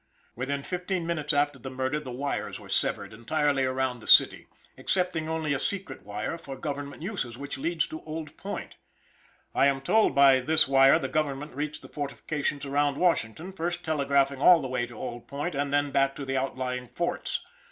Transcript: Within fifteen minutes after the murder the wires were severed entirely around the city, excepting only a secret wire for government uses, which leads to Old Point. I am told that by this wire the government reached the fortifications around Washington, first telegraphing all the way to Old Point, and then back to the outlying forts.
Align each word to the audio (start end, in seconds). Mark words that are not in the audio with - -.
Within 0.35 0.63
fifteen 0.63 1.05
minutes 1.05 1.31
after 1.31 1.59
the 1.59 1.69
murder 1.69 1.99
the 1.99 2.09
wires 2.11 2.59
were 2.59 2.69
severed 2.69 3.13
entirely 3.13 3.65
around 3.65 3.99
the 3.99 4.07
city, 4.07 4.47
excepting 4.75 5.29
only 5.29 5.53
a 5.53 5.59
secret 5.59 6.01
wire 6.01 6.39
for 6.39 6.57
government 6.57 7.03
uses, 7.03 7.37
which 7.37 7.59
leads 7.59 7.85
to 7.85 8.01
Old 8.01 8.35
Point. 8.35 8.77
I 9.53 9.67
am 9.67 9.79
told 9.79 10.13
that 10.13 10.15
by 10.15 10.39
this 10.39 10.67
wire 10.67 10.97
the 10.97 11.07
government 11.07 11.53
reached 11.55 11.83
the 11.83 11.87
fortifications 11.87 12.65
around 12.65 12.97
Washington, 12.97 13.53
first 13.53 13.85
telegraphing 13.85 14.41
all 14.41 14.59
the 14.59 14.67
way 14.67 14.87
to 14.87 14.97
Old 14.97 15.27
Point, 15.27 15.53
and 15.53 15.71
then 15.71 15.91
back 15.91 16.15
to 16.15 16.25
the 16.25 16.35
outlying 16.35 16.87
forts. 16.87 17.45